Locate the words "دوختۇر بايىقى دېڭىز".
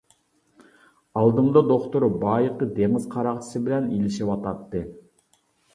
1.73-3.07